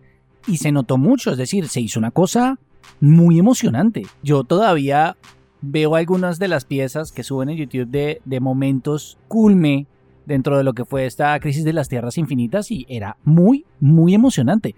Y 0.46 0.56
se 0.58 0.72
notó 0.72 0.99
mucho, 0.99 1.30
es 1.30 1.38
decir, 1.38 1.68
se 1.68 1.80
hizo 1.80 1.99
una 1.99 2.11
cosa 2.11 2.58
muy 3.00 3.38
emocionante. 3.38 4.02
Yo 4.22 4.44
todavía 4.44 5.16
veo 5.61 5.94
algunas 5.94 6.38
de 6.38 6.49
las 6.49 6.64
piezas 6.64 7.12
que 7.12 7.22
suben 7.22 7.49
en 7.49 7.56
YouTube 7.56 7.88
de, 7.88 8.20
de 8.25 8.40
momentos 8.40 9.18
culme 9.28 9.87
dentro 10.26 10.56
de 10.56 10.64
lo 10.64 10.72
que 10.72 10.84
fue 10.84 11.06
esta 11.06 11.38
crisis 11.40 11.64
de 11.64 11.72
las 11.72 11.88
tierras 11.88 12.18
infinitas 12.18 12.70
y 12.70 12.87
era 12.88 13.16
muy, 13.25 13.64
muy 13.80 14.14
emocionante. 14.14 14.75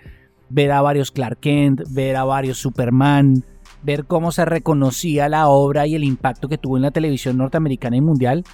Ver 0.51 0.73
a 0.73 0.83
varios 0.83 1.11
Clark 1.11 1.39
Kent, 1.41 1.83
ver 1.91 2.17
a 2.17 2.25
varios 2.25 2.59
Superman, 2.59 3.45
ver 3.83 4.07
cómo 4.07 4.33
se 4.33 4.45
reconocía 4.45 5.29
la 5.29 5.49
obra 5.49 5.87
y 5.87 5.95
el 5.95 6.05
impacto 6.05 6.49
que 6.49 6.59
tuvo 6.59 6.77
en 6.77 6.83
la 6.83 6.91
televisión 6.91 7.37
norteamericana 7.37 7.97
y 7.97 8.01
mundial, 8.01 8.45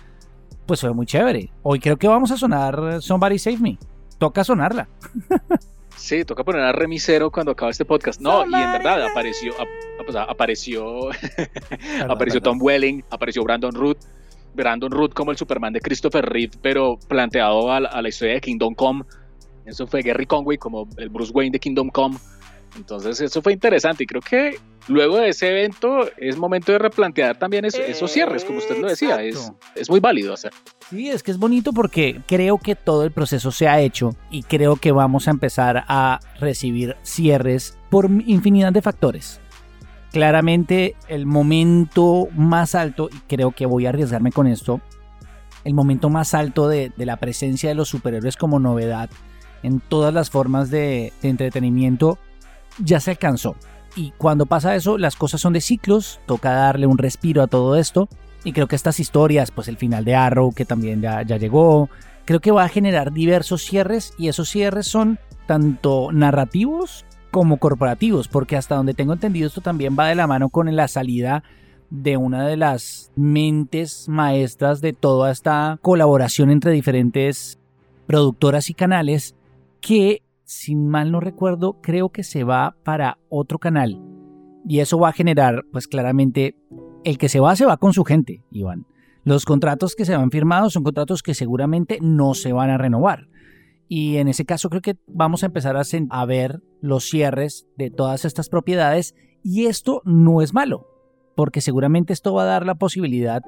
pues 0.67 0.81
fue 0.81 0.93
muy 0.95 1.07
chévere. 1.07 1.51
Hoy 1.63 1.81
creo 1.81 1.97
que 1.97 2.09
vamos 2.09 2.31
a 2.31 2.37
sonar 2.37 3.01
Somebody 3.01 3.39
Save 3.39 3.59
Me. 3.59 3.79
Toca 4.19 4.45
sonarla. 4.45 4.89
Sí, 5.97 6.25
toca 6.25 6.45
poner 6.45 6.63
a 6.63 6.73
remisero 6.73 7.31
cuando 7.31 7.53
acaba 7.53 7.71
este 7.71 7.85
podcast. 7.85 8.21
No, 8.21 8.43
y 8.43 8.55
en 8.55 8.73
verdad 8.73 9.05
apareció, 9.05 9.55
pues, 10.05 10.17
apareció, 10.17 11.11
apareció 12.09 12.41
Tom 12.41 12.59
Welling, 12.61 13.05
apareció 13.11 13.43
Brandon 13.45 13.75
Root. 13.75 13.99
Brandon 14.53 14.91
Root 14.91 15.15
como 15.15 15.31
el 15.31 15.37
Superman 15.37 15.73
de 15.73 15.81
Christopher 15.81 16.25
Reeve, 16.25 16.53
pero 16.61 16.99
planteado 17.09 17.71
a 17.71 17.81
la, 17.81 17.89
a 17.89 18.03
la 18.03 18.09
historia 18.09 18.35
de 18.35 18.41
Kingdom 18.41 18.75
Come. 18.75 19.05
Eso 19.65 19.87
fue 19.87 20.03
Gary 20.03 20.27
Conway 20.27 20.59
como 20.59 20.89
el 20.97 21.09
Bruce 21.09 21.33
Wayne 21.33 21.53
de 21.53 21.61
Kingdom 21.61 21.89
Come. 21.91 22.17
Entonces 22.77 23.21
eso 23.21 23.43
fue 23.43 23.53
interesante 23.53 24.05
y 24.05 24.07
creo 24.07 24.23
que 24.23 24.59
luego 24.89 25.19
de 25.19 25.29
ese 25.29 25.49
evento 25.49 26.09
es 26.17 26.37
momento 26.37 26.73
de 26.73 26.79
replantear 26.79 27.39
también 27.39 27.65
esos 27.65 28.11
cierres, 28.11 28.45
como 28.45 28.59
usted 28.59 28.79
lo 28.79 28.89
decía, 28.89 29.23
es, 29.23 29.53
es, 29.75 29.91
muy 29.91 30.01
válido 30.01 30.35
hacer. 30.35 30.53
Sí, 30.89 31.09
es 31.09 31.23
que 31.23 31.31
es 31.31 31.39
bonito 31.39 31.73
porque 31.73 32.21
creo 32.27 32.59
que 32.59 32.75
todo 32.75 33.05
el 33.05 33.11
proceso 33.11 33.51
se 33.51 33.69
ha 33.69 33.81
hecho 33.81 34.11
y 34.31 34.43
creo 34.43 34.77
que 34.77 34.93
vamos 34.93 35.29
a 35.29 35.33
empezar 35.33 35.85
a 35.89 36.21
recibir 36.39 36.97
cierres 37.03 37.77
por 37.91 38.07
infinidad 38.27 38.73
de 38.73 38.83
factores. 38.83 39.41
Claramente 40.13 40.97
el 41.09 41.27
momento 41.27 42.27
más 42.35 42.75
alto, 42.75 43.09
y 43.13 43.19
creo 43.29 43.53
que 43.53 43.67
voy 43.67 43.87
a 43.87 43.91
arriesgarme 43.91 44.33
con 44.33 44.49
esto, 44.49 44.81
el 45.65 45.75
momento 45.75 46.09
más 46.09 46.35
alto 46.35 46.69
de, 46.69 46.91
de 46.97 47.07
la 47.07 47.19
presencia 47.19 47.69
de 47.69 47.75
los 47.75 47.89
superhéroes 47.89 48.37
como 48.37 48.59
novedad 48.59 49.11
en 49.63 49.81
todas 49.81 50.13
las 50.13 50.31
formas 50.31 50.71
de, 50.71 51.13
de 51.23 51.29
entretenimiento 51.29 52.19
ya 52.83 53.01
se 53.01 53.13
alcanzó. 53.13 53.57
Y 53.97 54.13
cuando 54.17 54.47
pasa 54.47 54.75
eso, 54.75 54.99
las 54.99 55.17
cosas 55.17 55.41
son 55.41 55.53
de 55.53 55.61
ciclos, 55.61 56.21
toca 56.27 56.53
darle 56.53 56.87
un 56.87 56.99
respiro 56.99 57.43
a 57.43 57.47
todo 57.47 57.77
esto. 57.77 58.09
Y 58.45 58.53
creo 58.53 58.69
que 58.69 58.77
estas 58.77 59.01
historias, 59.01 59.51
pues 59.51 59.69
el 59.69 59.77
final 59.77 60.05
de 60.05 60.15
Arrow, 60.15 60.53
que 60.53 60.65
también 60.65 61.01
ya, 61.01 61.23
ya 61.23 61.37
llegó, 61.37 61.91
creo 62.25 62.41
que 62.41 62.53
va 62.53 62.65
a 62.65 62.69
generar 62.69 63.13
diversos 63.13 63.63
cierres 63.63 64.15
y 64.17 64.29
esos 64.29 64.49
cierres 64.49 64.87
son 64.87 65.19
tanto 65.47 66.13
narrativos 66.13 67.05
como 67.31 67.59
corporativos, 67.59 68.29
porque 68.29 68.57
hasta 68.57 68.77
donde 68.77 68.95
tengo 68.95 69.13
entendido 69.13 69.49
esto 69.49 69.61
también 69.61 69.97
va 69.99 70.09
de 70.09 70.15
la 70.15 70.27
mano 70.27 70.49
con 70.49 70.75
la 70.75 70.89
salida 70.89 71.43
de 71.91 72.17
una 72.17 72.47
de 72.47 72.57
las 72.57 73.11
mentes 73.17 74.09
maestras 74.09 74.81
de 74.81 74.93
toda 74.93 75.31
esta 75.31 75.79
colaboración 75.83 76.51
entre 76.51 76.73
diferentes 76.73 77.59
productoras 78.07 78.71
y 78.71 78.75
canales 78.75 79.35
que 79.81 80.23
sin 80.51 80.89
mal 80.89 81.13
no 81.13 81.21
recuerdo, 81.21 81.81
creo 81.81 82.09
que 82.09 82.25
se 82.25 82.43
va 82.43 82.75
para 82.83 83.19
otro 83.29 83.61
canal. 83.61 84.03
Y 84.67 84.81
eso 84.81 84.99
va 84.99 85.11
a 85.11 85.13
generar, 85.13 85.65
pues 85.71 85.87
claramente, 85.87 86.57
el 87.05 87.19
que 87.19 87.29
se 87.29 87.39
va, 87.39 87.55
se 87.55 87.67
va 87.67 87.77
con 87.77 87.93
su 87.93 88.03
gente, 88.03 88.43
Iván. 88.51 88.85
Los 89.23 89.45
contratos 89.45 89.95
que 89.95 90.05
se 90.05 90.17
van 90.17 90.33
firmados 90.33 90.73
son 90.73 90.83
contratos 90.83 91.23
que 91.23 91.35
seguramente 91.35 91.99
no 92.03 92.35
se 92.35 92.53
van 92.53 92.69
a 92.71 92.79
renovar. 92.79 93.29
Y 93.87 94.17
en 94.17 94.27
ese 94.27 94.45
caso 94.45 94.71
creo 94.71 94.83
que 94.83 94.97
vamos 95.07 95.45
a 95.45 95.47
empezar 95.47 95.77
a, 95.77 95.83
a 96.11 96.27
ver 96.27 96.61
los 96.81 97.05
cierres 97.05 97.69
de 97.79 97.91
todas 97.91 98.25
estas 98.25 98.49
propiedades 98.49 99.15
y 99.45 99.67
esto 99.67 100.03
no 100.05 100.43
es 100.43 100.53
malo, 100.53 100.89
porque 101.37 101.61
seguramente 101.61 102.13
esto 102.13 102.35
va 102.35 102.43
a 102.43 102.47
dar 102.47 102.67
la 102.67 102.75
posibilidad 102.75 103.43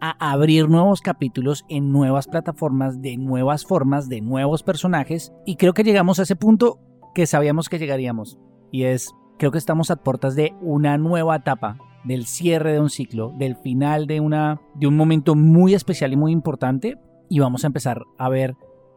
a 0.00 0.32
abrir 0.32 0.68
nuevos 0.68 1.00
capítulos 1.00 1.64
en 1.68 1.92
nuevas 1.92 2.26
plataformas, 2.26 3.00
de 3.00 3.16
nuevas 3.16 3.64
formas, 3.64 4.08
de 4.08 4.20
nuevos 4.20 4.62
personajes. 4.62 5.32
Y 5.44 5.56
creo 5.56 5.74
que 5.74 5.84
llegamos 5.84 6.18
a 6.18 6.22
ese 6.22 6.36
punto 6.36 6.80
que 7.14 7.26
sabíamos 7.26 7.68
que 7.68 7.78
llegaríamos. 7.78 8.38
Y 8.70 8.84
es, 8.84 9.12
creo 9.38 9.50
que 9.50 9.58
estamos 9.58 9.90
a 9.90 9.96
puertas 9.96 10.36
de 10.36 10.54
una 10.60 10.98
nueva 10.98 11.36
etapa, 11.36 11.78
del 12.04 12.26
cierre 12.26 12.72
de 12.72 12.80
un 12.80 12.90
ciclo, 12.90 13.34
del 13.38 13.56
final 13.56 14.06
de, 14.06 14.20
una, 14.20 14.60
de 14.74 14.86
un 14.86 14.96
momento 14.96 15.34
muy 15.34 15.74
especial 15.74 16.12
y 16.12 16.16
muy 16.16 16.32
importante. 16.32 16.98
Y 17.28 17.40
vamos 17.40 17.64
a 17.64 17.66
empezar 17.66 18.04
a 18.18 18.28
ver 18.28 18.56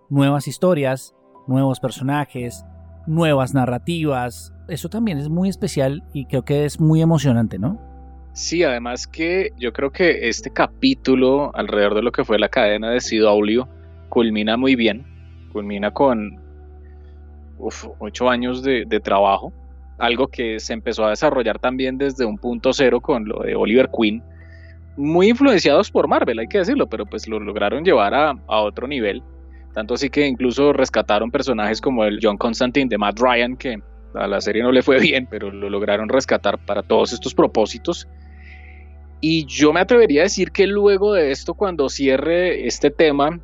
nuevas 0.09 0.47
historias, 0.47 1.15
nuevos 1.47 1.79
personajes, 1.79 2.65
nuevas 3.07 3.53
narrativas. 3.53 4.53
Eso 4.67 4.89
también 4.89 5.17
es 5.17 5.29
muy 5.29 5.49
especial 5.49 6.03
y 6.13 6.25
creo 6.25 6.45
que 6.45 6.65
es 6.65 6.79
muy 6.79 7.01
emocionante, 7.01 7.59
¿no? 7.59 7.90
Sí, 8.33 8.63
además 8.63 9.07
que 9.07 9.51
yo 9.57 9.73
creo 9.73 9.91
que 9.91 10.29
este 10.29 10.51
capítulo 10.51 11.51
alrededor 11.53 11.95
de 11.95 12.01
lo 12.01 12.11
que 12.11 12.23
fue 12.23 12.39
la 12.39 12.47
cadena 12.47 12.89
de 12.89 12.99
CW 12.99 13.63
culmina 14.09 14.55
muy 14.55 14.75
bien, 14.75 15.05
culmina 15.51 15.91
con 15.91 16.39
ocho 17.99 18.29
años 18.29 18.63
de, 18.63 18.99
trabajo, 19.03 19.53
algo 19.99 20.27
que 20.27 20.59
se 20.59 20.73
empezó 20.73 21.05
a 21.05 21.09
desarrollar 21.09 21.59
también 21.59 21.97
desde 21.97 22.25
un 22.25 22.37
punto 22.37 22.73
cero 22.73 23.01
con 23.01 23.27
lo 23.27 23.39
de 23.43 23.55
Oliver 23.55 23.89
Queen, 23.89 24.23
muy 24.97 25.29
influenciados 25.29 25.91
por 25.91 26.07
Marvel, 26.07 26.39
hay 26.39 26.47
que 26.47 26.59
decirlo, 26.59 26.87
pero 26.87 27.05
pues 27.05 27.27
lo 27.27 27.39
lograron 27.39 27.83
llevar 27.83 28.13
a, 28.13 28.31
a 28.47 28.61
otro 28.61 28.87
nivel, 28.87 29.21
tanto 29.73 29.93
así 29.93 30.09
que 30.09 30.25
incluso 30.25 30.73
rescataron 30.73 31.31
personajes 31.31 31.79
como 31.81 32.05
el 32.05 32.19
John 32.21 32.37
Constantine 32.37 32.89
de 32.89 32.97
Matt 32.97 33.19
Ryan, 33.19 33.55
que 33.57 33.81
a 34.13 34.27
la 34.27 34.41
serie 34.41 34.63
no 34.63 34.71
le 34.71 34.81
fue 34.81 34.99
bien, 35.01 35.27
pero 35.29 35.51
lo 35.51 35.69
lograron 35.69 36.09
rescatar 36.09 36.57
para 36.65 36.83
todos 36.83 37.13
estos 37.13 37.33
propósitos. 37.33 38.07
Y 39.21 39.45
yo 39.45 39.71
me 39.71 39.79
atrevería 39.79 40.21
a 40.21 40.23
decir 40.23 40.51
que 40.51 40.65
luego 40.65 41.13
de 41.13 41.31
esto, 41.31 41.53
cuando 41.53 41.89
cierre 41.89 42.65
este 42.65 42.89
tema, 42.89 43.39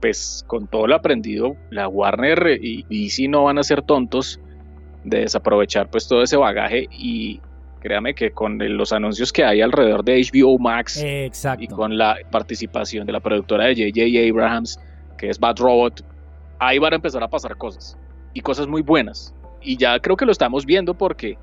pues 0.00 0.44
con 0.46 0.68
todo 0.68 0.86
lo 0.86 0.94
aprendido, 0.94 1.56
la 1.70 1.88
Warner 1.88 2.58
y 2.62 2.84
DC 2.88 3.28
no 3.28 3.44
van 3.44 3.58
a 3.58 3.64
ser 3.64 3.82
tontos 3.82 4.40
de 5.02 5.20
desaprovechar 5.20 5.90
pues 5.90 6.06
todo 6.06 6.22
ese 6.22 6.36
bagaje 6.36 6.86
y 6.90 7.40
créame 7.80 8.14
que 8.14 8.30
con 8.30 8.58
los 8.76 8.92
anuncios 8.92 9.32
que 9.32 9.44
hay 9.44 9.60
alrededor 9.60 10.04
de 10.04 10.22
HBO 10.22 10.58
Max 10.58 11.04
y 11.58 11.66
con 11.68 11.98
la 11.98 12.16
participación 12.30 13.06
de 13.06 13.12
la 13.12 13.20
productora 13.20 13.66
de 13.66 13.74
JJ 13.74 14.30
Abrahams, 14.30 14.80
que 15.18 15.28
es 15.28 15.38
Bad 15.38 15.58
Robot, 15.58 16.02
ahí 16.58 16.78
van 16.78 16.94
a 16.94 16.96
empezar 16.96 17.22
a 17.22 17.28
pasar 17.28 17.56
cosas 17.56 17.98
y 18.32 18.40
cosas 18.40 18.66
muy 18.66 18.80
buenas. 18.80 19.34
Y 19.60 19.76
ya 19.76 19.98
creo 19.98 20.16
que 20.16 20.24
lo 20.24 20.32
estamos 20.32 20.64
viendo 20.64 20.94
porque, 20.94 21.36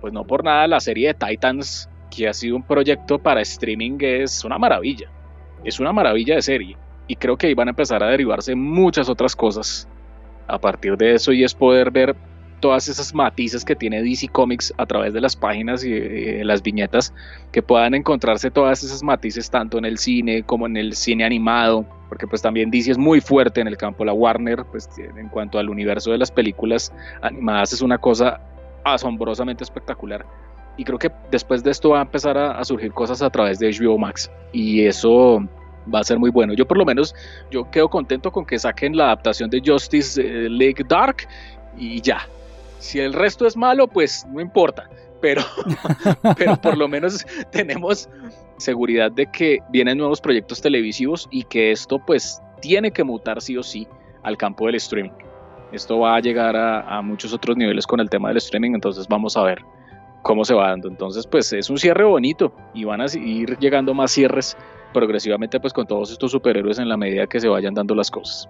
pues 0.00 0.12
no 0.12 0.24
por 0.24 0.44
nada, 0.44 0.68
la 0.68 0.78
serie 0.78 1.08
de 1.08 1.14
Titans 1.14 1.88
que 2.10 2.28
ha 2.28 2.32
sido 2.32 2.56
un 2.56 2.62
proyecto 2.62 3.18
para 3.18 3.40
streaming 3.40 3.98
es 4.00 4.44
una 4.44 4.58
maravilla. 4.58 5.10
Es 5.64 5.80
una 5.80 5.92
maravilla 5.92 6.36
de 6.36 6.42
serie. 6.42 6.76
Y 7.06 7.16
creo 7.16 7.36
que 7.36 7.46
ahí 7.46 7.54
van 7.54 7.68
a 7.68 7.70
empezar 7.70 8.02
a 8.02 8.08
derivarse 8.08 8.54
muchas 8.54 9.08
otras 9.08 9.34
cosas 9.34 9.88
a 10.46 10.58
partir 10.58 10.96
de 10.96 11.14
eso 11.14 11.32
y 11.32 11.44
es 11.44 11.54
poder 11.54 11.90
ver 11.90 12.16
todas 12.60 12.88
esas 12.88 13.14
matices 13.14 13.64
que 13.64 13.76
tiene 13.76 14.02
DC 14.02 14.28
Comics 14.28 14.74
a 14.76 14.86
través 14.86 15.12
de 15.12 15.20
las 15.20 15.36
páginas 15.36 15.84
y 15.84 15.92
eh, 15.92 16.42
las 16.44 16.62
viñetas, 16.62 17.14
que 17.52 17.62
puedan 17.62 17.94
encontrarse 17.94 18.50
todas 18.50 18.82
esas 18.82 19.02
matices 19.02 19.50
tanto 19.50 19.78
en 19.78 19.84
el 19.84 19.98
cine 19.98 20.42
como 20.42 20.66
en 20.66 20.76
el 20.76 20.94
cine 20.94 21.24
animado, 21.24 21.86
porque 22.08 22.26
pues 22.26 22.42
también 22.42 22.70
DC 22.70 22.90
es 22.90 22.98
muy 22.98 23.20
fuerte 23.20 23.60
en 23.60 23.68
el 23.68 23.76
campo, 23.76 24.04
la 24.04 24.12
Warner, 24.12 24.64
pues 24.64 24.88
en 24.98 25.28
cuanto 25.28 25.58
al 25.58 25.68
universo 25.68 26.10
de 26.10 26.18
las 26.18 26.30
películas 26.30 26.92
animadas 27.22 27.72
es 27.72 27.82
una 27.82 27.98
cosa 27.98 28.40
asombrosamente 28.84 29.64
espectacular. 29.64 30.26
Y 30.78 30.84
creo 30.84 30.98
que 30.98 31.10
después 31.30 31.62
de 31.64 31.72
esto 31.72 31.90
va 31.90 31.98
a 31.98 32.02
empezar 32.02 32.38
a, 32.38 32.64
surgir 32.64 32.92
cosas 32.92 33.20
a 33.20 33.28
través 33.28 33.58
de 33.58 33.68
HBO 33.68 33.98
Max. 33.98 34.30
Y 34.52 34.86
eso 34.86 35.44
va 35.92 36.00
a 36.00 36.04
ser 36.04 36.20
muy 36.20 36.30
bueno. 36.30 36.54
Yo 36.54 36.66
por 36.66 36.78
lo 36.78 36.84
menos, 36.84 37.14
yo 37.50 37.68
quedo 37.70 37.90
contento 37.90 38.30
con 38.30 38.46
que 38.46 38.58
saquen 38.58 38.96
la 38.96 39.06
adaptación 39.06 39.50
de 39.50 39.60
Justice 39.64 40.20
eh, 40.22 40.48
League 40.48 40.84
Dark 40.88 41.28
y 41.76 42.00
ya. 42.00 42.20
Si 42.78 43.00
el 43.00 43.12
resto 43.12 43.44
es 43.44 43.56
malo, 43.56 43.88
pues 43.88 44.24
no 44.30 44.40
importa. 44.40 44.88
Pero, 45.20 45.42
pero 46.36 46.56
por 46.56 46.78
lo 46.78 46.86
menos 46.86 47.26
tenemos 47.50 48.08
seguridad 48.56 49.10
de 49.10 49.26
que 49.26 49.58
vienen 49.70 49.98
nuevos 49.98 50.20
proyectos 50.20 50.60
televisivos 50.60 51.26
y 51.32 51.42
que 51.42 51.72
esto 51.72 51.98
pues 51.98 52.40
tiene 52.60 52.92
que 52.92 53.02
mutar 53.02 53.42
sí 53.42 53.56
o 53.56 53.64
sí 53.64 53.88
al 54.22 54.36
campo 54.36 54.66
del 54.66 54.76
streaming. 54.76 55.10
Esto 55.72 55.98
va 55.98 56.14
a 56.14 56.20
llegar 56.20 56.54
a, 56.54 56.98
a 56.98 57.02
muchos 57.02 57.32
otros 57.32 57.56
niveles 57.56 57.84
con 57.84 57.98
el 57.98 58.08
tema 58.08 58.28
del 58.28 58.36
streaming, 58.36 58.74
entonces 58.74 59.08
vamos 59.08 59.36
a 59.36 59.42
ver 59.42 59.64
cómo 60.22 60.44
se 60.44 60.54
va 60.54 60.68
dando. 60.68 60.88
Entonces, 60.88 61.26
pues 61.26 61.52
es 61.52 61.70
un 61.70 61.78
cierre 61.78 62.04
bonito 62.04 62.52
y 62.74 62.84
van 62.84 63.00
a 63.00 63.06
ir 63.14 63.56
llegando 63.58 63.94
más 63.94 64.10
cierres 64.10 64.56
progresivamente 64.92 65.60
pues 65.60 65.72
con 65.72 65.86
todos 65.86 66.10
estos 66.10 66.32
superhéroes 66.32 66.78
en 66.78 66.88
la 66.88 66.96
medida 66.96 67.26
que 67.26 67.40
se 67.40 67.48
vayan 67.48 67.74
dando 67.74 67.94
las 67.94 68.10
cosas. 68.10 68.48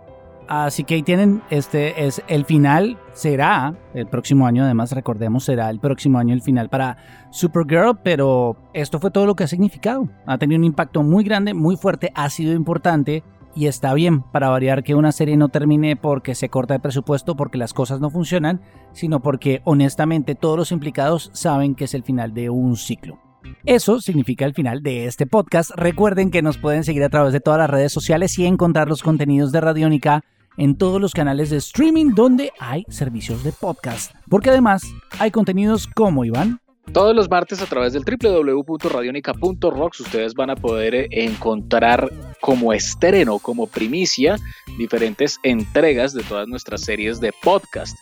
Así 0.48 0.82
que 0.82 0.94
ahí 0.94 1.02
tienen, 1.02 1.42
este 1.50 2.06
es 2.06 2.22
el 2.26 2.46
final, 2.46 2.96
será 3.12 3.74
el 3.92 4.06
próximo 4.06 4.46
año, 4.46 4.64
además 4.64 4.92
recordemos, 4.92 5.44
será 5.44 5.68
el 5.68 5.78
próximo 5.78 6.18
año 6.18 6.32
el 6.32 6.40
final 6.40 6.70
para 6.70 6.96
Supergirl, 7.30 7.98
pero 8.02 8.56
esto 8.72 8.98
fue 8.98 9.10
todo 9.10 9.26
lo 9.26 9.36
que 9.36 9.44
ha 9.44 9.46
significado. 9.46 10.08
Ha 10.24 10.38
tenido 10.38 10.58
un 10.58 10.64
impacto 10.64 11.02
muy 11.02 11.22
grande, 11.22 11.52
muy 11.52 11.76
fuerte, 11.76 12.10
ha 12.14 12.30
sido 12.30 12.54
importante 12.54 13.22
y 13.58 13.66
está 13.66 13.92
bien 13.92 14.22
para 14.22 14.50
variar 14.50 14.84
que 14.84 14.94
una 14.94 15.10
serie 15.10 15.36
no 15.36 15.48
termine 15.48 15.96
porque 15.96 16.36
se 16.36 16.48
corta 16.48 16.76
el 16.76 16.80
presupuesto, 16.80 17.34
porque 17.34 17.58
las 17.58 17.74
cosas 17.74 17.98
no 17.98 18.08
funcionan, 18.08 18.60
sino 18.92 19.18
porque 19.20 19.62
honestamente 19.64 20.36
todos 20.36 20.56
los 20.56 20.70
implicados 20.70 21.32
saben 21.34 21.74
que 21.74 21.86
es 21.86 21.94
el 21.94 22.04
final 22.04 22.32
de 22.34 22.50
un 22.50 22.76
ciclo. 22.76 23.18
Eso 23.64 24.00
significa 24.00 24.44
el 24.44 24.54
final 24.54 24.84
de 24.84 25.06
este 25.06 25.26
podcast. 25.26 25.72
Recuerden 25.74 26.30
que 26.30 26.40
nos 26.40 26.56
pueden 26.56 26.84
seguir 26.84 27.02
a 27.02 27.08
través 27.08 27.32
de 27.32 27.40
todas 27.40 27.58
las 27.58 27.68
redes 27.68 27.90
sociales 27.90 28.38
y 28.38 28.46
encontrar 28.46 28.86
los 28.86 29.02
contenidos 29.02 29.50
de 29.50 29.60
Radiónica 29.60 30.22
en 30.56 30.76
todos 30.76 31.00
los 31.00 31.12
canales 31.12 31.50
de 31.50 31.56
streaming 31.56 32.14
donde 32.14 32.52
hay 32.60 32.84
servicios 32.88 33.42
de 33.42 33.50
podcast. 33.50 34.14
Porque 34.28 34.50
además 34.50 34.84
hay 35.18 35.32
contenidos 35.32 35.88
como 35.88 36.24
Iván. 36.24 36.60
Todos 36.92 37.14
los 37.14 37.28
martes 37.28 37.60
a 37.60 37.66
través 37.66 37.92
del 37.92 38.04
www.radionica.rocks 38.04 40.00
ustedes 40.00 40.34
van 40.34 40.50
a 40.50 40.56
poder 40.56 40.94
eh, 40.94 41.08
encontrar 41.10 42.10
como 42.40 42.72
estreno, 42.72 43.38
como 43.38 43.66
primicia, 43.66 44.36
diferentes 44.78 45.38
entregas 45.42 46.14
de 46.14 46.22
todas 46.22 46.48
nuestras 46.48 46.80
series 46.80 47.20
de 47.20 47.32
podcast. 47.42 47.96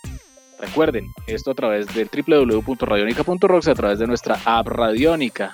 Recuerden, 0.59 1.11
esto 1.27 1.51
a 1.51 1.55
través 1.55 1.85
del 1.93 2.09
www.radionica.rocks, 2.09 3.67
a 3.67 3.75
través 3.75 3.99
de 3.99 4.07
nuestra 4.07 4.39
app 4.45 4.67
Radionica. 4.67 5.53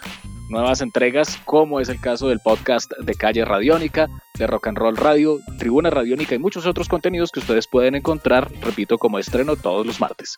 Nuevas 0.50 0.82
entregas, 0.82 1.40
como 1.46 1.80
es 1.80 1.90
el 1.90 2.00
caso 2.00 2.30
del 2.30 2.40
podcast 2.40 2.92
de 3.00 3.16
Calle 3.16 3.44
Radiónica, 3.44 4.08
de 4.38 4.46
Rock 4.46 4.68
and 4.68 4.78
Roll 4.78 4.96
Radio, 4.96 5.40
Tribuna 5.58 5.90
Radiónica 5.90 6.36
y 6.36 6.40
muchos 6.40 6.68
otros 6.68 6.88
contenidos 6.88 7.32
que 7.32 7.40
ustedes 7.40 7.68
pueden 7.68 7.96
encontrar, 7.96 8.52
repito, 8.62 9.00
como 9.00 9.18
estreno 9.18 9.56
todos 9.56 9.86
los 9.88 10.00
martes. 10.00 10.38